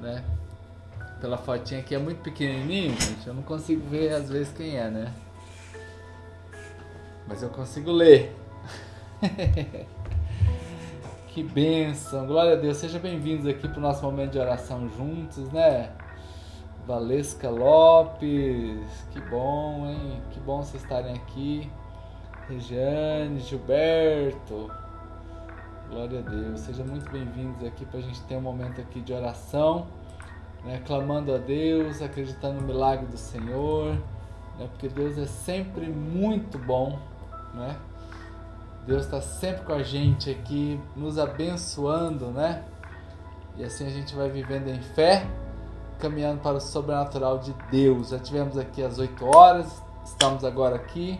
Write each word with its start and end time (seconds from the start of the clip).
né? 0.00 0.24
Pela 1.20 1.36
fotinha 1.36 1.80
aqui 1.80 1.94
é 1.94 1.98
muito 1.98 2.22
pequenininho, 2.22 2.90
gente. 3.00 3.26
Eu 3.26 3.34
não 3.34 3.42
consigo 3.42 3.88
ver 3.88 4.12
às 4.12 4.28
vezes 4.30 4.52
quem 4.52 4.76
é, 4.78 4.88
né? 4.88 5.12
Mas 7.26 7.42
eu 7.42 7.50
consigo 7.50 7.90
ler. 7.90 8.34
que 11.28 11.42
bênção, 11.42 12.26
glória 12.26 12.52
a 12.52 12.56
Deus. 12.56 12.76
Sejam 12.76 13.00
bem-vindos 13.00 13.46
aqui 13.46 13.68
para 13.68 13.78
o 13.78 13.82
nosso 13.82 14.02
momento 14.02 14.32
de 14.32 14.38
oração 14.38 14.88
juntos, 14.96 15.50
né? 15.52 15.90
Valesca 16.86 17.50
Lopes, 17.50 19.06
que 19.10 19.20
bom, 19.28 19.86
hein? 19.86 20.22
Que 20.30 20.40
bom 20.40 20.62
vocês 20.62 20.82
estarem 20.82 21.14
aqui. 21.14 21.70
Regiane, 22.48 23.40
Gilberto, 23.40 24.70
glória 25.88 26.18
a 26.18 26.22
Deus. 26.22 26.60
Sejam 26.60 26.84
muito 26.84 27.10
bem-vindos 27.10 27.66
aqui 27.66 27.84
para 27.86 27.98
a 27.98 28.02
gente 28.02 28.20
ter 28.22 28.36
um 28.36 28.42
momento 28.42 28.78
aqui 28.80 29.00
de 29.00 29.12
oração, 29.12 29.86
né? 30.62 30.82
clamando 30.86 31.34
a 31.34 31.38
Deus, 31.38 32.02
acreditando 32.02 32.60
no 32.60 32.66
milagre 32.66 33.06
do 33.06 33.16
Senhor, 33.16 33.94
né? 34.58 34.68
porque 34.70 34.88
Deus 34.88 35.16
é 35.16 35.26
sempre 35.26 35.86
muito 35.88 36.58
bom, 36.58 36.98
né? 37.54 37.76
Deus 38.86 39.04
está 39.04 39.20
sempre 39.20 39.64
com 39.64 39.72
a 39.72 39.82
gente 39.82 40.30
aqui, 40.30 40.80
nos 40.94 41.18
abençoando, 41.18 42.26
né? 42.26 42.64
E 43.56 43.64
assim 43.64 43.86
a 43.86 43.90
gente 43.90 44.14
vai 44.14 44.30
vivendo 44.30 44.68
em 44.68 44.80
fé, 44.80 45.26
caminhando 45.98 46.40
para 46.40 46.56
o 46.56 46.60
sobrenatural 46.60 47.38
de 47.38 47.54
Deus. 47.70 48.10
Já 48.10 48.18
tivemos 48.18 48.56
aqui 48.56 48.82
às 48.82 48.98
8 48.98 49.24
horas, 49.24 49.82
estamos 50.04 50.44
agora 50.44 50.76
aqui. 50.76 51.18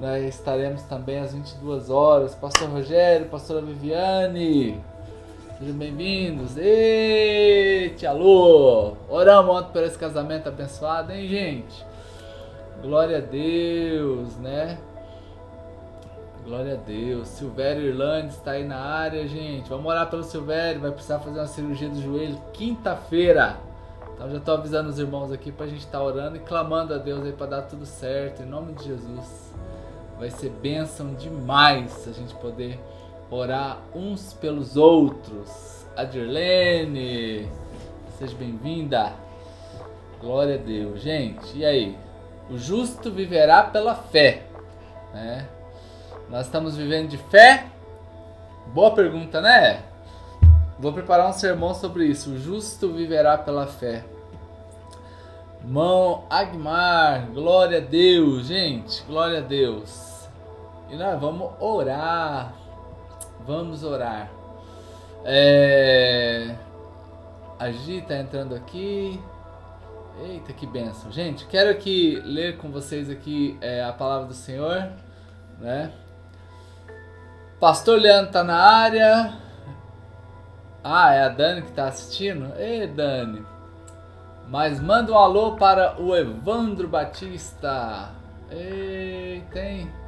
Né? 0.00 0.26
Estaremos 0.26 0.82
também 0.84 1.18
às 1.18 1.34
22 1.34 1.90
horas. 1.90 2.34
Pastor 2.34 2.70
Rogério, 2.70 3.26
Pastora 3.26 3.60
Viviane, 3.60 4.82
sejam 5.58 5.74
bem-vindos. 5.74 6.56
Eita, 6.56 8.08
alô! 8.08 8.94
Oramos 9.10 9.56
ontem 9.56 9.72
por 9.72 9.82
esse 9.82 9.98
casamento 9.98 10.48
abençoado, 10.48 11.12
hein, 11.12 11.28
gente? 11.28 11.84
Glória 12.80 13.18
a 13.18 13.20
Deus, 13.20 14.38
né? 14.38 14.78
Glória 16.46 16.72
a 16.72 16.76
Deus. 16.78 17.28
Silvério 17.28 17.82
Irlande 17.82 18.28
está 18.28 18.52
aí 18.52 18.64
na 18.64 18.78
área, 18.78 19.28
gente. 19.28 19.68
Vamos 19.68 19.84
orar 19.84 20.08
pelo 20.08 20.22
Silvério. 20.22 20.80
Vai 20.80 20.92
precisar 20.92 21.18
fazer 21.18 21.40
uma 21.40 21.46
cirurgia 21.46 21.90
do 21.90 22.00
joelho 22.00 22.40
quinta-feira. 22.54 23.58
Então 24.14 24.30
já 24.30 24.38
estou 24.38 24.54
avisando 24.54 24.88
os 24.88 24.98
irmãos 24.98 25.30
aqui 25.30 25.52
para 25.52 25.66
a 25.66 25.68
gente 25.68 25.80
estar 25.80 25.98
tá 25.98 26.04
orando 26.04 26.36
e 26.36 26.40
clamando 26.40 26.94
a 26.94 26.96
Deus 26.96 27.22
aí 27.22 27.32
para 27.32 27.46
dar 27.46 27.62
tudo 27.62 27.84
certo. 27.84 28.42
Em 28.42 28.46
nome 28.46 28.72
de 28.72 28.84
Jesus. 28.84 29.50
Vai 30.20 30.28
ser 30.28 30.50
bênção 30.50 31.14
demais 31.14 32.06
a 32.06 32.12
gente 32.12 32.34
poder 32.34 32.78
orar 33.30 33.78
uns 33.94 34.34
pelos 34.34 34.76
outros. 34.76 35.86
Adirlene, 35.96 37.48
seja 38.18 38.36
bem-vinda. 38.36 39.14
Glória 40.20 40.56
a 40.56 40.58
Deus. 40.58 41.00
Gente, 41.00 41.56
e 41.56 41.64
aí? 41.64 41.96
O 42.50 42.58
justo 42.58 43.10
viverá 43.10 43.62
pela 43.62 43.94
fé. 43.94 44.42
Né? 45.14 45.48
Nós 46.28 46.44
estamos 46.44 46.76
vivendo 46.76 47.08
de 47.08 47.16
fé? 47.16 47.64
Boa 48.74 48.94
pergunta, 48.94 49.40
né? 49.40 49.82
Vou 50.78 50.92
preparar 50.92 51.30
um 51.30 51.32
sermão 51.32 51.74
sobre 51.74 52.04
isso. 52.04 52.32
O 52.32 52.38
justo 52.38 52.92
viverá 52.92 53.38
pela 53.38 53.66
fé. 53.66 54.04
Mão 55.64 56.24
Agmar, 56.28 57.26
glória 57.32 57.78
a 57.78 57.80
Deus, 57.80 58.48
gente, 58.48 59.02
glória 59.04 59.38
a 59.38 59.42
Deus. 59.42 60.09
E 60.90 60.96
nós 60.96 61.20
vamos 61.20 61.50
orar. 61.60 62.52
Vamos 63.46 63.84
orar. 63.84 64.28
É... 65.24 66.54
A 67.58 67.70
Gi 67.70 68.02
tá 68.02 68.16
entrando 68.16 68.54
aqui. 68.54 69.20
Eita, 70.22 70.52
que 70.52 70.66
benção. 70.66 71.10
Gente, 71.12 71.46
quero 71.46 71.70
aqui 71.70 72.20
ler 72.24 72.58
com 72.58 72.70
vocês 72.70 73.08
aqui 73.08 73.56
é, 73.60 73.82
a 73.82 73.92
palavra 73.92 74.26
do 74.26 74.34
Senhor, 74.34 74.90
né? 75.58 75.92
Pastor 77.58 77.98
Leandro 78.00 78.32
tá 78.32 78.42
na 78.42 78.56
área. 78.56 79.34
Ah, 80.82 81.12
é 81.12 81.22
a 81.22 81.28
Dani 81.28 81.62
que 81.62 81.72
tá 81.72 81.88
assistindo? 81.88 82.52
Ei, 82.58 82.86
Dani. 82.86 83.44
Mas 84.48 84.80
manda 84.80 85.12
um 85.12 85.16
alô 85.16 85.56
para 85.56 86.00
o 86.00 86.16
Evandro 86.16 86.88
Batista. 86.88 88.10
Ei, 88.50 89.44
tem. 89.52 89.99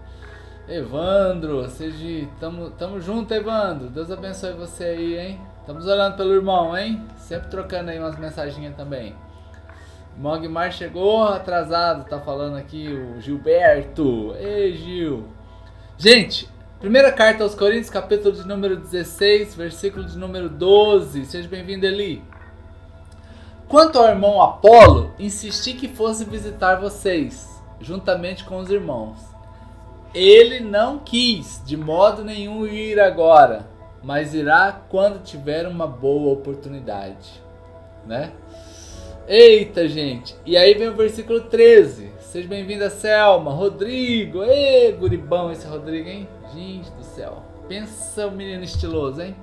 Evandro, 0.69 1.69
seja, 1.69 2.28
tamo, 2.39 2.71
tamo 2.71 3.00
junto, 3.00 3.34
Evandro. 3.34 3.89
Deus 3.89 4.11
abençoe 4.11 4.53
você 4.53 4.84
aí, 4.84 5.19
hein? 5.19 5.41
Estamos 5.61 5.87
orando 5.87 6.17
pelo 6.17 6.33
irmão, 6.33 6.77
hein? 6.77 7.05
Sempre 7.17 7.49
trocando 7.49 7.91
aí 7.91 7.99
umas 7.99 8.19
mensagens 8.19 8.77
também. 8.77 9.15
Mogmar 10.17 10.71
chegou 10.71 11.25
atrasado, 11.25 12.09
tá 12.09 12.21
falando 12.21 12.56
aqui 12.56 12.89
o 12.89 13.21
Gilberto. 13.21 14.34
Ei, 14.39 14.77
Gil. 14.77 15.28
Gente, 15.97 16.49
Primeira 16.83 17.12
carta 17.12 17.44
aos 17.44 17.55
Coríntios, 17.55 17.91
capítulo 17.91 18.34
de 18.34 18.44
número 18.44 18.77
16, 18.77 19.55
versículo 19.55 20.05
de 20.05 20.19
número 20.19 20.49
12. 20.49 21.27
Seja 21.27 21.49
bem-vindo, 21.49 21.87
Eli. 21.87 22.21
Quanto 23.69 24.00
ao 24.00 24.09
irmão 24.09 24.43
Apolo, 24.43 25.15
insisti 25.17 25.75
que 25.75 25.87
fosse 25.87 26.25
visitar 26.25 26.81
vocês, 26.81 27.62
juntamente 27.81 28.43
com 28.43 28.59
os 28.59 28.69
irmãos. 28.69 29.31
Ele 30.15 30.61
não 30.61 30.99
quis, 30.99 31.62
de 31.65 31.75
modo 31.75 32.23
nenhum, 32.23 32.67
ir 32.67 33.00
agora, 33.00 33.67
mas 34.03 34.34
irá 34.34 34.83
quando 34.91 35.23
tiver 35.23 35.67
uma 35.67 35.87
boa 35.87 36.34
oportunidade. 36.34 37.43
Né? 38.06 38.31
Eita, 39.27 39.89
gente! 39.89 40.37
E 40.45 40.55
aí 40.55 40.75
vem 40.75 40.89
o 40.89 40.95
versículo 40.97 41.41
13. 41.41 42.12
Seja 42.21 42.47
bem-vinda, 42.47 42.91
Selma, 42.91 43.53
Rodrigo. 43.53 44.43
Ê, 44.43 44.93
guribão 44.93 45.50
esse 45.50 45.67
Rodrigo, 45.67 46.09
hein? 46.09 46.29
Gente 46.53 46.91
do 46.91 47.05
céu. 47.05 47.43
Pensa 47.67 48.27
o 48.27 48.33
menino 48.33 48.65
estiloso, 48.65 49.23
hein? 49.23 49.34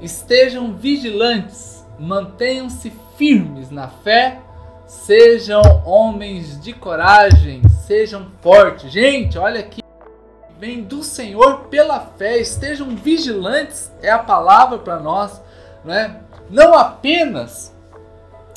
Estejam 0.00 0.74
vigilantes, 0.74 1.86
mantenham-se 1.98 2.90
firmes 3.18 3.70
na 3.70 3.88
fé, 3.88 4.40
sejam 4.86 5.60
homens 5.84 6.58
de 6.58 6.72
coragem, 6.72 7.60
sejam 7.86 8.28
fortes. 8.40 8.90
Gente, 8.90 9.36
olha 9.36 9.60
aqui. 9.60 9.81
Vem 10.62 10.84
do 10.84 11.02
Senhor 11.02 11.64
pela 11.64 11.98
fé, 11.98 12.38
estejam 12.38 12.90
vigilantes, 12.90 13.90
é 14.00 14.08
a 14.08 14.20
palavra 14.20 14.78
para 14.78 15.00
nós, 15.00 15.42
né? 15.84 16.20
Não 16.48 16.72
apenas 16.74 17.74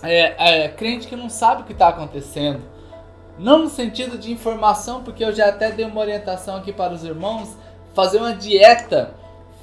é, 0.03 0.66
é, 0.66 0.69
crente 0.69 1.07
que 1.07 1.16
não 1.16 1.31
sabe 1.31 1.63
o 1.63 1.66
que 1.66 1.73
está 1.73 1.88
acontecendo, 1.88 2.61
não 3.39 3.63
no 3.63 3.69
sentido 3.71 4.19
de 4.19 4.31
informação, 4.31 5.03
porque 5.03 5.25
eu 5.25 5.33
já 5.33 5.49
até 5.49 5.71
dei 5.71 5.83
uma 5.83 5.99
orientação 5.99 6.57
aqui 6.57 6.71
para 6.71 6.93
os 6.93 7.03
irmãos, 7.03 7.57
fazer 7.95 8.19
uma 8.19 8.35
dieta. 8.35 9.16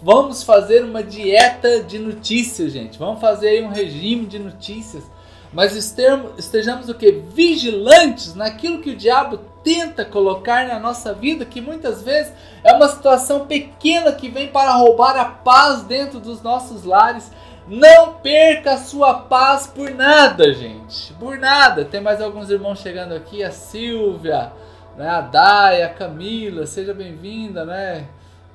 Vamos 0.02 0.42
fazer 0.42 0.82
uma 0.82 1.00
dieta 1.00 1.84
de 1.84 2.00
notícias, 2.00 2.72
gente. 2.72 2.98
Vamos 2.98 3.20
fazer 3.20 3.62
um 3.62 3.68
regime 3.68 4.26
de 4.26 4.40
notícias. 4.40 5.04
Mas 5.52 5.76
estejamos 5.76 6.88
o 6.88 6.94
que? 6.94 7.12
Vigilantes 7.12 8.34
naquilo 8.34 8.80
que 8.80 8.90
o 8.90 8.96
diabo 8.96 9.51
tenta 9.62 10.04
colocar 10.04 10.66
na 10.66 10.78
nossa 10.78 11.12
vida, 11.12 11.44
que 11.44 11.60
muitas 11.60 12.02
vezes 12.02 12.32
é 12.64 12.72
uma 12.72 12.88
situação 12.88 13.46
pequena 13.46 14.12
que 14.12 14.28
vem 14.28 14.48
para 14.48 14.72
roubar 14.72 15.16
a 15.16 15.24
paz 15.24 15.82
dentro 15.82 16.20
dos 16.20 16.42
nossos 16.42 16.84
lares. 16.84 17.30
Não 17.66 18.14
perca 18.14 18.72
a 18.72 18.78
sua 18.78 19.14
paz 19.14 19.68
por 19.68 19.90
nada, 19.90 20.52
gente. 20.52 21.12
Por 21.14 21.38
nada. 21.38 21.84
Tem 21.84 22.00
mais 22.00 22.20
alguns 22.20 22.50
irmãos 22.50 22.80
chegando 22.80 23.14
aqui, 23.14 23.44
a 23.44 23.52
Silvia, 23.52 24.52
né, 24.96 25.08
a 25.08 25.20
Daya, 25.20 25.86
a 25.86 25.90
Camila, 25.90 26.66
seja 26.66 26.92
bem-vinda, 26.92 27.64
né? 27.64 28.06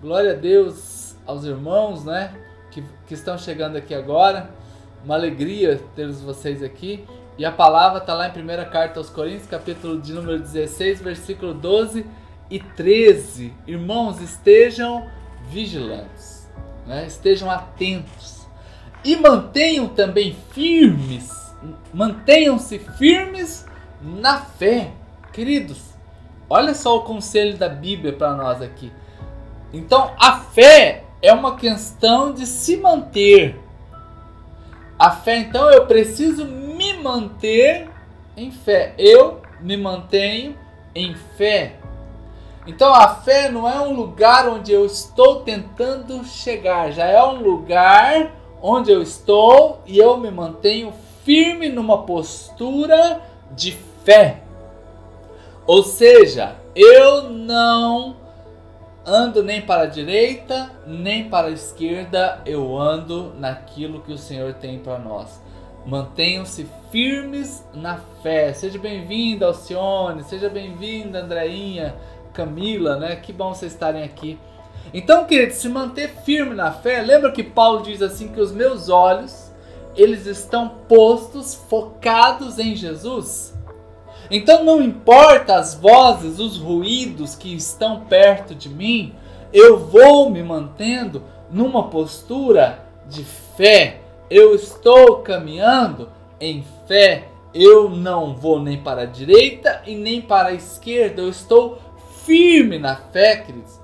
Glória 0.01 0.31
a 0.31 0.35
Deus 0.35 1.15
aos 1.25 1.45
irmãos, 1.45 2.03
né? 2.03 2.33
Que, 2.69 2.83
que 3.07 3.13
estão 3.13 3.37
chegando 3.37 3.77
aqui 3.77 3.95
agora. 3.95 4.49
Uma 5.03 5.15
alegria 5.15 5.81
ter 5.95 6.11
vocês 6.11 6.61
aqui. 6.63 7.05
E 7.37 7.45
a 7.45 7.51
palavra 7.51 7.99
está 7.99 8.13
lá 8.13 8.27
em 8.27 8.31
1 8.31 8.71
Carta 8.71 8.99
aos 8.99 9.09
Coríntios, 9.09 9.47
capítulo 9.47 10.01
de 10.01 10.11
número 10.11 10.39
16, 10.39 11.01
versículo 11.01 11.53
12 11.53 12.05
e 12.49 12.59
13. 12.59 13.53
Irmãos, 13.67 14.19
estejam 14.21 15.07
vigilantes, 15.49 16.49
né? 16.85 17.05
estejam 17.05 17.49
atentos 17.49 18.47
e 19.03 19.15
mantenham 19.15 19.87
também 19.87 20.35
firmes, 20.51 21.31
mantenham-se 21.93 22.79
firmes 22.79 23.65
na 24.01 24.39
fé. 24.39 24.91
Queridos, 25.31 25.93
olha 26.49 26.73
só 26.73 26.97
o 26.97 27.03
conselho 27.03 27.57
da 27.57 27.69
Bíblia 27.69 28.13
para 28.13 28.33
nós 28.33 28.61
aqui. 28.61 28.91
Então 29.71 30.13
a 30.19 30.39
fé 30.39 31.03
é 31.21 31.31
uma 31.31 31.55
questão 31.55 32.33
de 32.33 32.45
se 32.45 32.77
manter. 32.77 33.59
A 34.97 35.11
fé, 35.11 35.37
então, 35.37 35.69
eu 35.71 35.85
preciso 35.85 36.45
me 36.45 36.93
manter 36.93 37.89
em 38.35 38.51
fé. 38.51 38.93
Eu 38.97 39.41
me 39.59 39.77
mantenho 39.77 40.57
em 40.93 41.15
fé. 41.15 41.75
Então 42.67 42.93
a 42.93 43.07
fé 43.07 43.49
não 43.49 43.67
é 43.67 43.79
um 43.79 43.93
lugar 43.93 44.47
onde 44.49 44.73
eu 44.73 44.85
estou 44.85 45.39
tentando 45.39 46.25
chegar, 46.25 46.91
já 46.91 47.05
é 47.05 47.23
um 47.23 47.41
lugar 47.41 48.35
onde 48.61 48.91
eu 48.91 49.01
estou 49.01 49.81
e 49.85 49.97
eu 49.97 50.17
me 50.17 50.29
mantenho 50.29 50.93
firme 51.23 51.69
numa 51.69 52.03
postura 52.03 53.21
de 53.51 53.71
fé. 54.03 54.41
Ou 55.65 55.81
seja, 55.81 56.55
eu 56.75 57.29
não 57.29 58.17
ando 59.07 59.41
nem 59.41 59.61
para 59.61 59.83
a 59.83 59.85
direita, 59.85 60.69
nem 60.85 61.29
para 61.29 61.47
a 61.47 61.51
esquerda, 61.51 62.41
eu 62.45 62.77
ando 62.77 63.33
naquilo 63.39 64.01
que 64.01 64.11
o 64.11 64.17
Senhor 64.17 64.53
tem 64.55 64.79
para 64.79 64.99
nós. 64.99 65.41
Mantenham-se 65.85 66.67
firmes 66.91 67.65
na 67.73 68.01
fé. 68.21 68.51
Seja 68.51 68.77
bem-vinda, 68.77 69.45
Alcione, 69.45 70.25
seja 70.25 70.49
bem-vinda, 70.49 71.21
Andreinha, 71.21 71.95
Camila, 72.33 72.97
né? 72.97 73.15
Que 73.15 73.31
bom 73.31 73.53
vocês 73.53 73.71
estarem 73.71 74.03
aqui. 74.03 74.37
Então, 74.93 75.23
querido, 75.23 75.53
se 75.53 75.69
manter 75.69 76.09
firme 76.25 76.53
na 76.53 76.73
fé, 76.73 77.01
lembra 77.01 77.31
que 77.31 77.43
Paulo 77.43 77.83
diz 77.83 78.01
assim 78.01 78.27
que 78.27 78.41
os 78.41 78.51
meus 78.51 78.89
olhos, 78.89 79.53
eles 79.95 80.25
estão 80.25 80.67
postos, 80.89 81.55
focados 81.55 82.59
em 82.59 82.75
Jesus? 82.75 83.56
Então 84.29 84.63
não 84.63 84.81
importa 84.81 85.55
as 85.55 85.75
vozes, 85.75 86.39
os 86.39 86.57
ruídos 86.57 87.35
que 87.35 87.55
estão 87.55 88.01
perto 88.01 88.53
de 88.53 88.69
mim, 88.69 89.13
eu 89.53 89.77
vou 89.77 90.29
me 90.29 90.43
mantendo 90.43 91.23
numa 91.49 91.89
postura 91.89 92.85
de 93.07 93.23
fé. 93.23 94.01
Eu 94.29 94.53
estou 94.53 95.17
caminhando 95.17 96.09
em 96.39 96.63
fé. 96.87 97.29
Eu 97.53 97.89
não 97.89 98.35
vou 98.35 98.59
nem 98.61 98.77
para 98.77 99.03
a 99.03 99.05
direita 99.05 99.81
e 99.85 99.95
nem 99.95 100.21
para 100.21 100.49
a 100.49 100.53
esquerda. 100.53 101.21
Eu 101.21 101.29
estou 101.29 101.79
firme 102.25 102.77
na 102.77 102.95
fé, 102.95 103.37
queridos. 103.37 103.79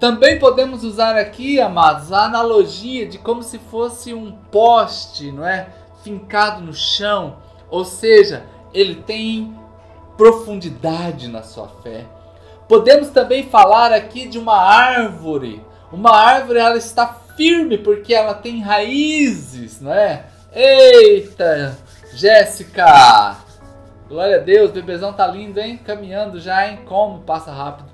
Também 0.00 0.38
podemos 0.38 0.84
usar 0.84 1.16
aqui, 1.16 1.60
amados, 1.60 2.12
a 2.12 2.24
analogia 2.24 3.06
de 3.06 3.18
como 3.18 3.42
se 3.42 3.58
fosse 3.58 4.14
um 4.14 4.30
poste, 4.30 5.32
não 5.32 5.46
é? 5.46 5.68
Fincado 6.04 6.62
no 6.62 6.72
chão. 6.72 7.36
Ou 7.70 7.84
seja, 7.84 8.44
ele 8.72 8.96
tem 8.96 9.54
profundidade 10.16 11.28
na 11.28 11.42
sua 11.42 11.68
fé. 11.82 12.04
Podemos 12.68 13.08
também 13.08 13.48
falar 13.48 13.92
aqui 13.92 14.28
de 14.28 14.38
uma 14.38 14.56
árvore. 14.56 15.64
Uma 15.90 16.14
árvore 16.14 16.58
ela 16.58 16.76
está 16.76 17.06
firme 17.36 17.78
porque 17.78 18.12
ela 18.12 18.34
tem 18.34 18.60
raízes, 18.60 19.80
não 19.80 19.92
é? 19.92 20.26
Eita, 20.52 21.78
Jéssica! 22.14 23.36
Glória 24.08 24.36
a 24.36 24.40
Deus, 24.40 24.70
o 24.70 24.74
bebezão 24.74 25.12
tá 25.12 25.26
lindo, 25.26 25.60
hein? 25.60 25.78
Caminhando 25.78 26.40
já, 26.40 26.68
hein? 26.68 26.80
Como 26.86 27.20
passa 27.20 27.52
rápido. 27.52 27.88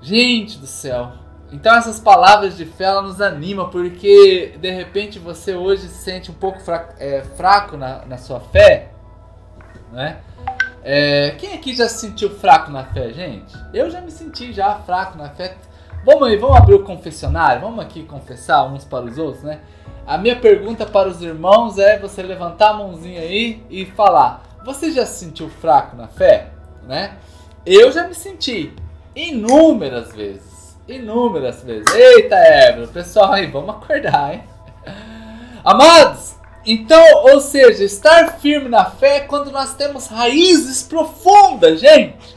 Gente 0.00 0.58
do 0.58 0.66
céu. 0.66 1.12
Então 1.52 1.74
essas 1.76 2.00
palavras 2.00 2.56
de 2.56 2.64
fé 2.64 2.84
ela 2.84 3.02
nos 3.02 3.20
anima 3.20 3.68
porque 3.70 4.56
de 4.60 4.70
repente 4.70 5.18
você 5.18 5.54
hoje 5.54 5.82
se 5.88 6.02
sente 6.02 6.30
um 6.30 6.34
pouco 6.34 6.60
fraco, 6.60 6.94
é, 6.98 7.22
fraco 7.36 7.76
na, 7.76 8.04
na 8.04 8.18
sua 8.18 8.40
fé, 8.40 8.90
né? 9.92 10.18
É, 10.82 11.34
quem 11.38 11.54
aqui 11.54 11.74
já 11.74 11.88
se 11.88 12.06
sentiu 12.06 12.30
fraco 12.30 12.70
na 12.70 12.84
fé, 12.84 13.12
gente? 13.12 13.56
Eu 13.74 13.90
já 13.90 14.00
me 14.00 14.10
senti 14.10 14.52
já 14.52 14.74
fraco 14.76 15.18
na 15.18 15.30
fé. 15.30 15.56
Vamos 16.04 16.28
aí, 16.28 16.36
vamos 16.36 16.56
abrir 16.56 16.74
o 16.74 16.84
confessionário, 16.84 17.60
vamos 17.60 17.84
aqui 17.84 18.04
confessar 18.04 18.64
uns 18.64 18.84
para 18.84 19.04
os 19.04 19.18
outros, 19.18 19.42
né? 19.42 19.60
A 20.06 20.16
minha 20.16 20.36
pergunta 20.36 20.86
para 20.86 21.08
os 21.08 21.20
irmãos 21.20 21.78
é 21.78 21.98
você 21.98 22.22
levantar 22.22 22.70
a 22.70 22.74
mãozinha 22.74 23.20
aí 23.20 23.64
e 23.68 23.84
falar: 23.84 24.44
Você 24.64 24.92
já 24.92 25.04
se 25.04 25.24
sentiu 25.24 25.48
fraco 25.48 25.96
na 25.96 26.06
fé? 26.06 26.50
Né? 26.86 27.16
Eu 27.64 27.90
já 27.90 28.06
me 28.06 28.14
senti 28.14 28.72
inúmeras 29.16 30.14
vezes. 30.14 30.78
Inúmeras 30.86 31.64
vezes. 31.64 31.92
Eita, 31.92 32.36
Évora, 32.36 32.86
pessoal 32.86 33.32
aí, 33.32 33.48
vamos 33.48 33.70
acordar, 33.70 34.34
hein? 34.34 34.44
Amados, 35.64 36.25
então, 36.66 37.22
ou 37.22 37.40
seja, 37.40 37.84
estar 37.84 38.40
firme 38.40 38.68
na 38.68 38.86
fé 38.86 39.18
é 39.18 39.20
quando 39.20 39.52
nós 39.52 39.74
temos 39.74 40.08
raízes 40.08 40.82
profundas, 40.82 41.78
gente. 41.78 42.36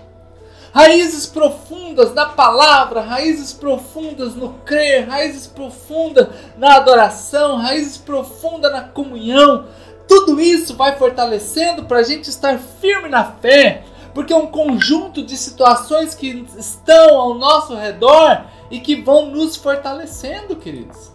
Raízes 0.72 1.26
profundas 1.26 2.14
na 2.14 2.28
palavra, 2.28 3.02
raízes 3.02 3.52
profundas 3.54 4.36
no 4.36 4.54
crer, 4.64 5.08
raízes 5.08 5.48
profundas 5.48 6.28
na 6.60 6.76
adoração, 6.76 7.58
raízes 7.58 7.98
profundas 7.98 8.72
na 8.72 8.84
comunhão. 8.84 9.66
Tudo 10.08 10.40
isso 10.40 10.76
vai 10.76 10.96
fortalecendo 10.96 11.86
para 11.86 11.98
a 11.98 12.04
gente 12.04 12.30
estar 12.30 12.60
firme 12.80 13.10
na 13.10 13.24
fé, 13.24 13.84
porque 14.14 14.32
é 14.32 14.38
um 14.38 14.48
conjunto 14.48 15.24
de 15.24 15.36
situações 15.36 16.14
que 16.14 16.46
estão 16.56 17.20
ao 17.20 17.34
nosso 17.34 17.74
redor 17.74 18.46
e 18.70 18.80
que 18.80 19.02
vão 19.02 19.26
nos 19.32 19.56
fortalecendo, 19.56 20.56
queridos. 20.56 21.09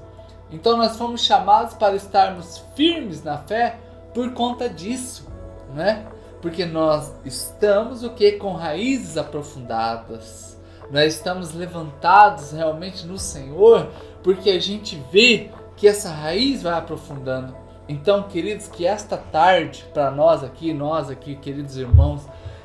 Então 0.55 0.77
nós 0.77 0.97
fomos 0.97 1.21
chamados 1.23 1.75
para 1.75 1.97
estarmos 1.97 2.65
firmes 2.77 3.25
na 3.25 3.39
fé 3.39 3.81
por 4.15 4.33
conta 4.33 4.69
disso, 4.69 5.27
né? 5.75 6.07
Porque 6.41 6.65
nós 6.65 7.13
estamos 7.25 8.05
o 8.05 8.11
que 8.11 8.33
com 8.33 8.53
raízes 8.53 9.17
aprofundadas. 9.17 10.57
Nós 10.93 11.15
estamos 11.15 11.53
levantados 11.55 12.53
realmente 12.53 13.05
no 13.05 13.19
Senhor, 13.19 13.89
porque 14.23 14.51
a 14.51 14.61
gente 14.61 15.03
vê 15.11 15.51
que 15.77 15.89
essa 15.89 16.11
raiz 16.11 16.63
vai 16.63 16.75
aprofundando. 16.75 17.57
Então, 17.89 18.23
queridos, 18.23 18.69
que 18.69 18.87
esta 18.87 19.17
tarde 19.17 19.85
para 19.93 20.11
nós 20.13 20.45
aqui, 20.45 20.73
nós 20.73 21.11
aqui, 21.11 21.35
queridos 21.35 21.77
irmãos, 21.77 22.23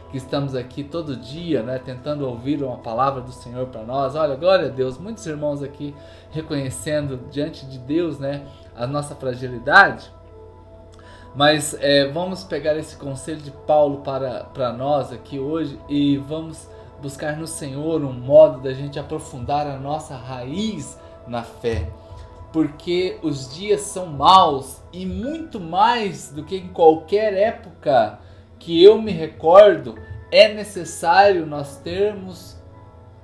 que 0.09 0.17
estamos 0.17 0.55
aqui 0.55 0.83
todo 0.83 1.15
dia, 1.15 1.61
né, 1.61 1.77
tentando 1.77 2.27
ouvir 2.27 2.63
uma 2.63 2.77
palavra 2.77 3.21
do 3.21 3.31
Senhor 3.31 3.67
para 3.67 3.83
nós. 3.83 4.15
Olha, 4.15 4.35
glória 4.35 4.67
a 4.67 4.69
Deus, 4.69 4.97
muitos 4.97 5.25
irmãos 5.25 5.61
aqui 5.61 5.95
reconhecendo 6.31 7.19
diante 7.29 7.65
de 7.65 7.77
Deus, 7.77 8.17
né, 8.17 8.45
a 8.75 8.87
nossa 8.87 9.13
fragilidade. 9.15 10.11
Mas 11.35 11.75
é, 11.79 12.07
vamos 12.07 12.43
pegar 12.43 12.75
esse 12.75 12.97
conselho 12.97 13.39
de 13.39 13.51
Paulo 13.51 13.97
para, 13.99 14.45
para 14.45 14.73
nós 14.73 15.13
aqui 15.13 15.39
hoje 15.39 15.79
e 15.87 16.17
vamos 16.17 16.67
buscar 17.01 17.37
no 17.37 17.45
Senhor 17.45 18.03
um 18.03 18.11
modo 18.11 18.61
da 18.61 18.73
gente 18.73 18.99
aprofundar 18.99 19.67
a 19.67 19.77
nossa 19.77 20.15
raiz 20.15 20.99
na 21.27 21.43
fé. 21.43 21.87
Porque 22.51 23.19
os 23.21 23.53
dias 23.53 23.81
são 23.81 24.07
maus 24.07 24.81
e 24.91 25.05
muito 25.05 25.59
mais 25.59 26.31
do 26.31 26.43
que 26.43 26.57
em 26.57 26.69
qualquer 26.69 27.33
época 27.33 28.19
que 28.59 28.83
eu 28.83 29.01
me 29.01 29.11
recordo, 29.11 29.95
é 30.31 30.53
necessário 30.53 31.45
nós 31.45 31.77
termos 31.77 32.57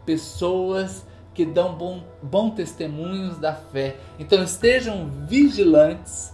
pessoas 0.05 1.05
que 1.33 1.45
dão 1.45 1.75
bom, 1.75 2.01
bom 2.23 2.49
testemunhos 2.49 3.37
da 3.37 3.53
fé. 3.53 3.97
Então 4.17 4.41
estejam 4.41 5.09
vigilantes, 5.27 6.33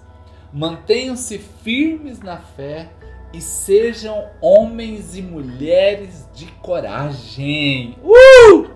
mantenham-se 0.54 1.40
firmes 1.40 2.20
na 2.20 2.38
fé 2.38 2.90
e 3.34 3.42
sejam 3.42 4.24
homens 4.40 5.18
e 5.18 5.22
mulheres 5.22 6.28
de 6.34 6.46
coragem. 6.62 7.98
Uh! 8.04 8.70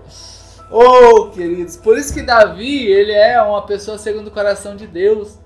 Oh, 0.68 1.30
queridos, 1.30 1.76
por 1.76 1.96
isso 1.96 2.12
que 2.12 2.22
Davi, 2.22 2.86
ele 2.86 3.12
é 3.12 3.40
uma 3.40 3.62
pessoa 3.62 3.98
segundo 3.98 4.26
o 4.26 4.32
coração 4.32 4.74
de 4.74 4.86
Deus. 4.86 5.38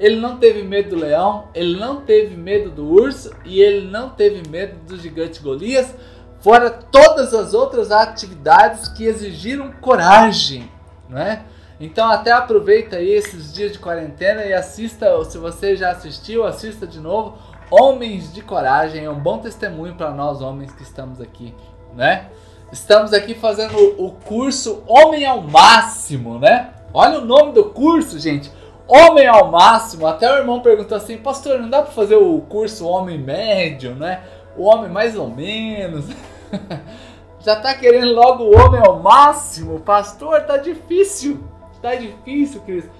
Ele 0.00 0.16
não 0.16 0.38
teve 0.38 0.62
medo 0.62 0.96
do 0.96 0.96
leão, 0.96 1.48
ele 1.54 1.78
não 1.78 2.00
teve 2.00 2.34
medo 2.34 2.70
do 2.70 2.88
urso 2.88 3.30
e 3.44 3.60
ele 3.60 3.86
não 3.86 4.08
teve 4.08 4.48
medo 4.48 4.76
do 4.86 4.98
gigante 4.98 5.42
Golias, 5.42 5.94
fora 6.40 6.70
todas 6.70 7.34
as 7.34 7.52
outras 7.52 7.92
atividades 7.92 8.88
que 8.88 9.04
exigiram 9.04 9.70
coragem, 9.72 10.70
né? 11.06 11.44
Então 11.78 12.10
até 12.10 12.32
aproveita 12.32 12.96
aí 12.96 13.10
esses 13.10 13.52
dias 13.52 13.72
de 13.72 13.78
quarentena 13.78 14.42
e 14.46 14.54
assista, 14.54 15.22
se 15.24 15.36
você 15.36 15.76
já 15.76 15.90
assistiu, 15.90 16.46
assista 16.46 16.86
de 16.86 16.98
novo. 16.98 17.36
Homens 17.70 18.32
de 18.32 18.42
Coragem 18.42 19.04
é 19.04 19.10
um 19.10 19.20
bom 19.20 19.38
testemunho 19.38 19.94
para 19.94 20.10
nós 20.10 20.40
homens 20.40 20.72
que 20.72 20.82
estamos 20.82 21.20
aqui, 21.20 21.54
né? 21.94 22.30
Estamos 22.72 23.12
aqui 23.12 23.34
fazendo 23.34 23.76
o 24.02 24.12
curso 24.12 24.82
Homem 24.88 25.26
ao 25.26 25.42
Máximo, 25.42 26.38
né? 26.38 26.70
Olha 26.92 27.18
o 27.18 27.24
nome 27.24 27.52
do 27.52 27.66
curso, 27.66 28.18
gente 28.18 28.50
homem 28.92 29.26
ao 29.26 29.50
máximo. 29.50 30.06
Até 30.06 30.32
o 30.32 30.38
irmão 30.38 30.60
perguntou 30.60 30.96
assim: 30.96 31.16
Pastor, 31.16 31.58
não 31.58 31.70
dá 31.70 31.82
para 31.82 31.92
fazer 31.92 32.16
o 32.16 32.40
curso 32.42 32.86
homem 32.86 33.18
médio, 33.18 33.94
né? 33.94 34.22
O 34.56 34.64
homem 34.64 34.90
mais 34.90 35.16
ou 35.16 35.28
menos. 35.28 36.06
Já 37.40 37.56
tá 37.56 37.74
querendo 37.74 38.12
logo 38.12 38.44
o 38.44 38.58
homem 38.58 38.82
ao 38.84 39.00
máximo? 39.00 39.80
Pastor, 39.80 40.42
tá 40.42 40.58
difícil. 40.58 41.42
Tá 41.80 41.94
difícil, 41.94 42.60
Cristo. 42.62 42.90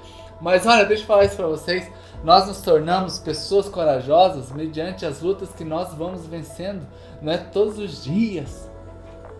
Mas 0.41 0.67
olha, 0.67 0.87
deixa 0.87 1.03
eu 1.03 1.07
falar 1.07 1.25
isso 1.25 1.37
para 1.37 1.47
vocês. 1.47 1.91
Nós 2.25 2.47
nos 2.47 2.61
tornamos 2.61 3.19
pessoas 3.19 3.69
corajosas 3.69 4.53
mediante 4.53 5.05
as 5.05 5.21
lutas 5.21 5.51
que 5.51 5.65
nós 5.65 5.95
vamos 5.95 6.27
vencendo, 6.27 6.87
não 7.21 7.33
é 7.33 7.39
todos 7.39 7.79
os 7.79 8.05
dias. 8.05 8.71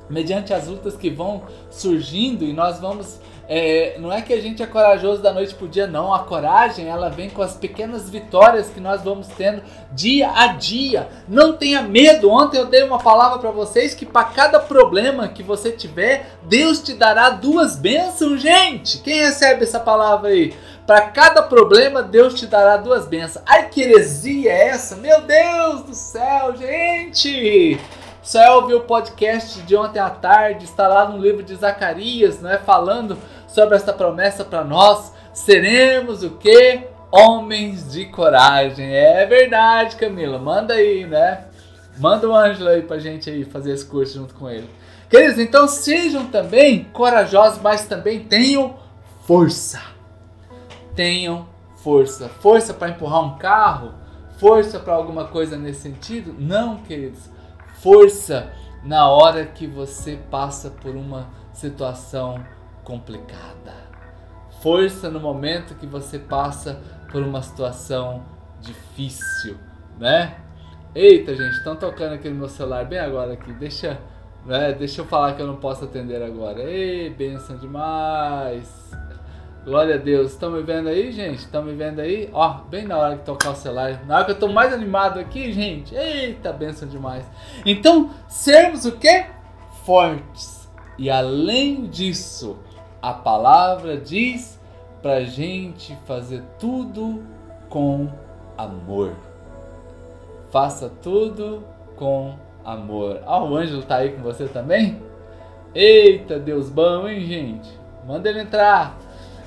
Mediante 0.09 0.53
as 0.53 0.67
lutas 0.67 0.97
que 0.97 1.09
vão 1.09 1.45
surgindo 1.71 2.45
e 2.45 2.53
nós 2.53 2.81
vamos 2.81 3.21
é, 3.53 3.97
não 3.99 4.13
é 4.13 4.23
que 4.23 4.33
a 4.33 4.41
gente 4.41 4.63
é 4.63 4.67
corajoso 4.67 5.21
da 5.21 5.33
noite 5.33 5.57
pro 5.57 5.67
dia, 5.67 5.89
não. 5.89 6.15
A 6.15 6.21
coragem, 6.21 6.87
ela 6.87 7.09
vem 7.09 7.29
com 7.29 7.43
as 7.43 7.57
pequenas 7.57 8.09
vitórias 8.09 8.69
que 8.69 8.79
nós 8.79 9.03
vamos 9.03 9.27
tendo 9.27 9.61
dia 9.91 10.31
a 10.33 10.47
dia. 10.47 11.09
Não 11.27 11.55
tenha 11.55 11.83
medo. 11.83 12.31
Ontem 12.31 12.59
eu 12.59 12.67
dei 12.67 12.85
uma 12.85 13.01
palavra 13.01 13.41
para 13.41 13.51
vocês 13.51 13.93
que 13.93 14.07
para 14.07 14.27
cada 14.27 14.61
problema 14.61 15.27
que 15.27 15.43
você 15.43 15.73
tiver, 15.73 16.31
Deus 16.45 16.81
te 16.81 16.95
dará 16.95 17.31
duas 17.31 17.75
bênçãos, 17.75 18.41
gente. 18.41 18.99
Quem 18.99 19.25
recebe 19.25 19.65
essa 19.65 19.81
palavra 19.81 20.29
aí? 20.29 20.55
Para 20.87 21.01
cada 21.09 21.43
problema, 21.43 22.05
Deus 22.05 22.35
te 22.35 22.47
dará 22.47 22.77
duas 22.77 23.09
bênçãos. 23.09 23.45
Ai, 23.45 23.69
que 23.69 23.83
heresia 23.83 24.53
é 24.53 24.69
essa? 24.69 24.95
Meu 24.95 25.23
Deus 25.23 25.83
do 25.83 25.95
céu, 25.95 26.55
gente! 26.57 27.81
Só 28.23 28.61
ouviu 28.61 28.79
o 28.79 28.83
podcast 28.83 29.61
de 29.63 29.75
ontem 29.75 29.99
à 29.99 30.11
tarde, 30.11 30.65
está 30.65 30.87
lá 30.87 31.09
no 31.09 31.19
livro 31.19 31.43
de 31.43 31.57
Zacarias, 31.57 32.41
não 32.41 32.51
é? 32.51 32.59
Falando 32.59 33.19
sobre 33.53 33.77
essa 33.77 33.93
promessa 33.93 34.45
para 34.45 34.65
nós. 34.65 35.13
Seremos 35.33 36.23
o 36.23 36.31
que? 36.31 36.83
Homens 37.11 37.93
de 37.93 38.07
coragem. 38.07 38.95
É 38.95 39.27
verdade, 39.27 39.97
Camila. 39.97 40.39
Manda 40.39 40.75
aí, 40.75 41.07
né? 41.07 41.45
Manda 41.99 42.29
o 42.29 42.35
Ângelo 42.35 42.69
aí 42.69 42.83
pra 42.83 42.99
gente 42.99 43.29
aí 43.29 43.45
fazer 43.45 43.73
esse 43.73 43.85
curso 43.85 44.15
junto 44.15 44.35
com 44.35 44.49
ele. 44.49 44.69
Queridos, 45.09 45.39
então 45.39 45.67
sejam 45.67 46.27
também 46.27 46.85
corajosos, 46.93 47.61
mas 47.61 47.87
também 47.87 48.21
tenham 48.21 48.77
força. 49.27 49.81
Tenham 50.95 51.49
força. 51.77 52.29
Força 52.29 52.73
para 52.73 52.91
empurrar 52.91 53.25
um 53.25 53.37
carro? 53.37 53.95
Força 54.39 54.79
para 54.79 54.95
alguma 54.95 55.27
coisa 55.27 55.57
nesse 55.57 55.81
sentido? 55.81 56.35
Não, 56.39 56.79
queridos. 56.79 57.29
Força 57.83 58.53
na 58.85 59.09
hora 59.09 59.45
que 59.45 59.67
você 59.67 60.19
passa 60.31 60.71
por 60.71 60.95
uma 60.95 61.29
situação 61.53 62.43
complicada. 62.85 63.75
Força 64.63 65.11
no 65.11 65.21
momento 65.21 65.75
que 65.75 65.87
você 65.87 66.19
passa 66.19 66.81
por 67.11 67.23
uma 67.23 67.43
situação 67.43 68.25
difícil, 68.61 69.57
né? 69.99 70.37
Eita, 70.95 71.35
gente, 71.35 71.57
estão 71.57 71.77
tocando 71.77 72.15
aqui 72.15 72.29
no 72.29 72.37
meu 72.37 72.49
celular 72.49 72.85
bem 72.85 72.99
agora 72.99 73.33
aqui. 73.33 73.53
Deixa 73.53 73.99
né? 74.45 74.73
Deixa 74.73 75.01
eu 75.01 75.05
falar 75.05 75.35
que 75.35 75.43
eu 75.43 75.47
não 75.47 75.57
posso 75.57 75.85
atender 75.85 76.23
agora. 76.23 76.63
Ei, 76.63 77.11
benção 77.11 77.57
demais. 77.57 78.91
Glória 79.65 79.97
a 79.97 79.99
Deus. 79.99 80.33
Estão 80.33 80.51
me 80.51 80.63
vendo 80.63 80.89
aí, 80.89 81.13
gente? 81.13 81.41
Estão 81.41 81.63
me 81.63 81.75
vendo 81.75 82.01
aí? 82.01 82.31
Ó, 82.33 82.63
bem 82.71 82.87
na 82.87 82.97
hora 82.97 83.17
de 83.17 83.23
tocar 83.23 83.51
o 83.51 83.55
celular. 83.55 84.05
Na 84.07 84.17
hora 84.17 84.25
que 84.25 84.31
eu 84.31 84.35
estou 84.35 84.51
mais 84.51 84.73
animado 84.73 85.19
aqui, 85.19 85.53
gente. 85.53 85.95
Eita, 85.95 86.53
benção 86.53 86.89
demais. 86.89 87.25
Então, 87.67 88.11
sermos 88.29 88.87
o 88.87 88.93
quê? 88.93 89.27
Fortes. 89.85 90.69
E 90.99 91.11
além 91.11 91.87
disso, 91.87 92.59
a 93.03 93.13
palavra 93.13 93.97
diz 93.97 94.61
pra 95.01 95.23
gente 95.23 95.97
fazer 96.07 96.43
tudo 96.59 97.23
com 97.69 98.09
amor. 98.57 99.13
Faça 100.51 100.91
tudo 101.03 101.65
com 101.97 102.35
amor. 102.65 103.21
Ah, 103.25 103.43
o 103.43 103.57
Ângelo 103.57 103.83
tá 103.83 103.97
aí 103.97 104.11
com 104.11 104.23
você 104.23 104.47
também? 104.47 105.01
Eita, 105.75 106.39
Deus 106.39 106.69
bom, 106.69 107.09
hein, 107.09 107.21
gente? 107.21 107.71
Manda 108.07 108.29
ele 108.29 108.41
entrar 108.41 108.99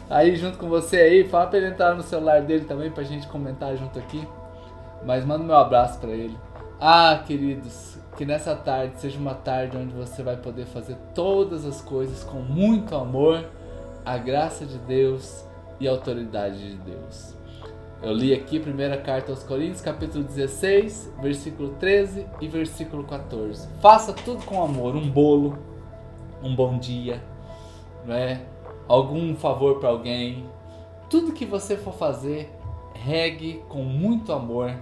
aí 0.10 0.36
junto 0.36 0.57
com 0.57 0.69
você 0.69 0.98
aí. 0.98 1.24
Fala 1.27 1.48
pra 1.48 1.57
ele 1.57 1.67
entrar 1.67 1.93
no 1.93 2.01
celular 2.01 2.41
dele 2.41 2.65
também 2.65 2.89
pra 2.89 3.03
gente 3.03 3.27
comentar 3.27 3.75
junto 3.75 4.00
aqui. 4.00 4.25
Mas 5.05 5.25
manda 5.25 5.43
meu 5.43 5.57
abraço 5.57 6.00
para 6.00 6.12
ele. 6.12 6.38
Ah, 6.79 7.22
queridos, 7.25 8.00
que 8.15 8.25
nessa 8.25 8.55
tarde 8.55 9.00
seja 9.00 9.17
uma 9.17 9.34
tarde 9.34 9.77
onde 9.77 9.93
você 9.93 10.22
vai 10.22 10.38
poder 10.38 10.65
fazer 10.65 10.96
todas 11.13 11.65
as 11.65 11.82
coisas 11.82 12.24
com 12.24 12.39
muito 12.39 12.96
amor, 12.96 13.46
a 14.05 14.17
graça 14.17 14.65
de 14.65 14.77
Deus 14.79 15.46
e 15.79 15.88
a 15.88 15.91
autoridade 15.91 16.72
de 16.72 16.77
Deus. 16.77 17.36
Eu 18.01 18.12
li 18.12 18.34
aqui 18.34 18.60
primeira 18.60 18.98
carta 18.98 19.32
aos 19.32 19.43
Coríntios, 19.43 19.82
capítulo 19.82 20.24
16, 20.24 21.13
versículo 21.22 21.70
13 21.79 22.25
e 22.41 22.48
versículo 22.48 23.03
14. 23.05 23.67
Faça 23.82 24.12
tudo 24.12 24.46
com 24.46 24.63
amor, 24.63 24.96
um 24.96 25.10
bolo, 25.10 25.58
um 26.43 26.53
bom 26.53 26.77
dia, 26.77 27.24
né? 28.05 28.46
algum 28.88 29.36
favor 29.36 29.79
para 29.79 29.89
alguém. 29.89 30.46
Tudo 31.10 31.34
que 31.34 31.46
você 31.46 31.77
for 31.77 31.93
fazer, 31.93 32.51
regue 32.93 33.63
com 33.70 33.84
muito 33.84 34.34
amor, 34.34 34.75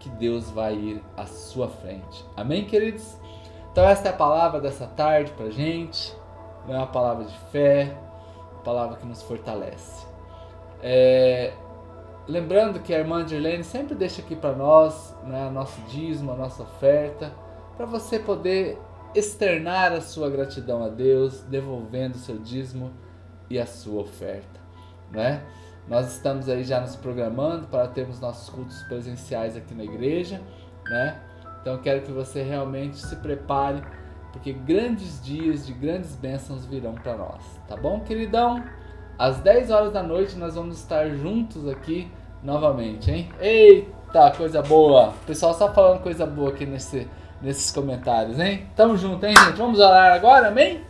que 0.00 0.08
Deus 0.08 0.50
vai 0.50 0.74
ir 0.74 1.02
à 1.16 1.26
sua 1.26 1.68
frente. 1.68 2.24
Amém, 2.36 2.64
queridos? 2.64 3.16
Então 3.70 3.84
esta 3.84 4.08
é 4.08 4.12
a 4.12 4.16
palavra 4.16 4.60
dessa 4.60 4.86
tarde 4.86 5.30
para 5.32 5.48
gente. 5.50 6.12
É 6.68 6.74
uma 6.74 6.88
palavra 6.88 7.24
de 7.24 7.38
fé, 7.52 7.96
uma 8.52 8.62
palavra 8.62 8.96
que 8.96 9.06
nos 9.06 9.22
fortalece. 9.22 10.04
É, 10.82 11.52
Lembrando 12.30 12.78
que 12.78 12.94
a 12.94 12.98
irmã 13.00 13.24
Dirlene 13.24 13.64
sempre 13.64 13.92
deixa 13.92 14.22
aqui 14.22 14.36
para 14.36 14.52
nós 14.52 15.16
né, 15.24 15.50
nosso 15.50 15.80
dízimo, 15.88 16.30
a 16.30 16.36
nossa 16.36 16.62
oferta, 16.62 17.32
para 17.76 17.84
você 17.84 18.20
poder 18.20 18.78
externar 19.12 19.92
a 19.92 20.00
sua 20.00 20.30
gratidão 20.30 20.84
a 20.84 20.88
Deus, 20.88 21.40
devolvendo 21.40 22.14
o 22.14 22.18
seu 22.18 22.38
dízimo 22.38 22.92
e 23.48 23.58
a 23.58 23.66
sua 23.66 24.02
oferta. 24.02 24.60
Né? 25.10 25.42
Nós 25.88 26.12
estamos 26.12 26.48
aí 26.48 26.62
já 26.62 26.80
nos 26.80 26.96
programando 26.96 27.66
para 27.66 27.88
termos 27.88 28.20
nossos 28.20 28.48
cultos 28.48 28.82
presenciais 28.84 29.56
aqui 29.56 29.74
na 29.74 29.84
igreja. 29.84 30.40
Né? 30.86 31.16
Então 31.60 31.78
quero 31.78 32.02
que 32.02 32.12
você 32.12 32.42
realmente 32.42 32.98
se 32.98 33.16
prepare, 33.16 33.82
porque 34.32 34.52
grandes 34.52 35.22
dias 35.22 35.66
de 35.66 35.72
grandes 35.72 36.14
bênçãos 36.16 36.64
virão 36.64 36.94
para 36.94 37.16
nós. 37.16 37.42
Tá 37.68 37.76
bom, 37.76 38.00
queridão? 38.00 38.62
Às 39.18 39.38
10 39.40 39.70
horas 39.70 39.92
da 39.92 40.02
noite 40.02 40.36
nós 40.36 40.54
vamos 40.54 40.78
estar 40.78 41.10
juntos 41.10 41.68
aqui 41.68 42.10
novamente, 42.42 43.10
hein? 43.10 43.30
Eita, 43.38 44.30
coisa 44.30 44.62
boa! 44.62 45.08
O 45.08 45.26
pessoal 45.26 45.52
só 45.52 45.72
falando 45.72 46.00
coisa 46.02 46.24
boa 46.24 46.50
aqui 46.50 46.64
nesse, 46.64 47.06
nesses 47.42 47.70
comentários, 47.70 48.38
hein? 48.38 48.66
Tamo 48.74 48.96
junto, 48.96 49.26
hein, 49.26 49.34
gente? 49.36 49.58
Vamos 49.58 49.78
orar 49.78 50.12
agora, 50.12 50.48
amém? 50.48 50.80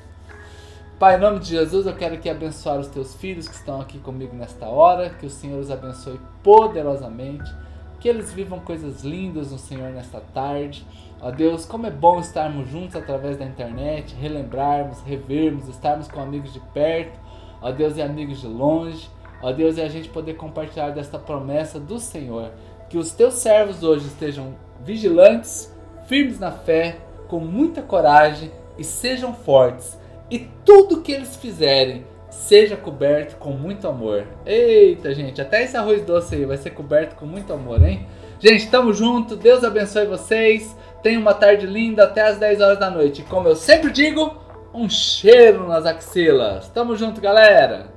Pai, 1.01 1.17
em 1.17 1.19
nome 1.19 1.39
de 1.39 1.49
Jesus, 1.49 1.87
eu 1.87 1.97
quero 1.97 2.17
aqui 2.17 2.29
abençoar 2.29 2.79
os 2.79 2.87
teus 2.87 3.15
filhos 3.15 3.49
que 3.49 3.55
estão 3.55 3.81
aqui 3.81 3.99
comigo 3.99 4.37
nesta 4.37 4.67
hora, 4.67 5.09
que 5.09 5.25
o 5.25 5.31
Senhor 5.31 5.59
os 5.59 5.71
abençoe 5.71 6.21
poderosamente, 6.43 7.51
que 7.99 8.07
eles 8.07 8.31
vivam 8.35 8.61
coisas 8.61 9.03
lindas 9.03 9.51
no 9.51 9.59
Senhor 9.59 9.93
nesta 9.93 10.21
tarde. 10.21 10.87
Ó 11.19 11.31
Deus, 11.31 11.65
como 11.65 11.87
é 11.87 11.91
bom 11.91 12.21
estarmos 12.21 12.69
juntos 12.69 12.97
através 12.97 13.39
da 13.39 13.47
internet, 13.47 14.15
relembrarmos, 14.15 15.01
revermos, 15.01 15.69
estarmos 15.69 16.07
com 16.07 16.21
amigos 16.21 16.53
de 16.53 16.61
perto, 16.61 17.19
ó 17.63 17.73
Deus, 17.73 17.97
e 17.97 18.03
amigos 18.03 18.43
de 18.43 18.47
longe. 18.47 19.09
Ó 19.43 19.51
Deus, 19.53 19.79
é 19.79 19.87
a 19.87 19.89
gente 19.89 20.11
poder 20.11 20.35
compartilhar 20.35 20.91
desta 20.91 21.19
promessa 21.19 21.81
do 21.81 21.99
Senhor. 21.99 22.51
Que 22.91 22.99
os 22.99 23.11
teus 23.13 23.37
servos 23.37 23.83
hoje 23.83 24.07
estejam 24.07 24.55
vigilantes, 24.85 25.75
firmes 26.07 26.39
na 26.39 26.51
fé, 26.53 26.99
com 27.27 27.41
muita 27.41 27.81
coragem 27.81 28.53
e 28.77 28.85
sejam 28.85 29.33
fortes. 29.33 29.99
E 30.31 30.49
tudo 30.65 31.01
que 31.01 31.13
eles 31.13 31.37
fizerem 31.37 32.05
seja 32.31 32.77
coberto 32.77 33.37
com 33.37 33.51
muito 33.51 33.89
amor. 33.89 34.27
Eita, 34.47 35.13
gente, 35.15 35.41
até 35.41 35.65
esse 35.65 35.77
arroz 35.77 36.03
doce 36.03 36.37
aí 36.37 36.45
vai 36.45 36.57
ser 36.57 36.71
coberto 36.71 37.17
com 37.17 37.27
muito 37.27 37.53
amor, 37.53 37.83
hein? 37.83 38.07
Gente, 38.39 38.71
tamo 38.71 38.93
junto. 38.93 39.37
Deus 39.37 39.65
abençoe 39.65 40.07
vocês. 40.07 40.77
Tenham 41.03 41.21
uma 41.21 41.35
tarde 41.35 41.67
linda 41.67 42.05
até 42.05 42.23
as 42.23 42.39
10 42.39 42.61
horas 42.61 42.79
da 42.79 42.91
noite. 42.91 43.23
Como 43.23 43.49
eu 43.49 43.57
sempre 43.57 43.91
digo, 43.91 44.35
um 44.73 44.89
cheiro 44.89 45.67
nas 45.67 45.85
axilas. 45.85 46.69
Tamo 46.69 46.97
junto, 46.97 47.21
galera. 47.21 47.89